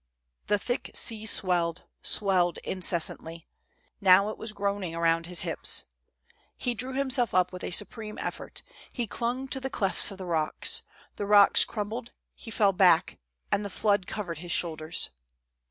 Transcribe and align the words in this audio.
The 0.47 0.57
thick 0.57 0.89
sea 0.95 1.27
swelled, 1.27 1.83
swelled 2.01 2.57
incessantly; 2.63 3.47
now, 4.01 4.29
it 4.29 4.37
was 4.39 4.51
groaning 4.51 4.95
around 4.95 5.27
his 5.27 5.41
hips. 5.41 5.85
He 6.57 6.73
drew 6.73 6.93
himself 6.93 7.35
up 7.35 7.53
with 7.53 7.63
a 7.63 7.69
supreme 7.69 8.17
effort, 8.17 8.63
he 8.91 9.05
clung 9.05 9.47
to 9.49 9.59
the 9.59 9.69
clefts 9.69 10.09
of 10.09 10.17
the 10.17 10.25
rocks; 10.25 10.81
the 11.17 11.27
rocks 11.27 11.63
crumbled, 11.63 12.13
he 12.33 12.49
fell 12.49 12.73
back, 12.73 13.19
and 13.51 13.63
the 13.63 13.69
flood 13.69 14.07
covered 14.07 14.39
his 14.39 14.51
shoulders. 14.51 15.11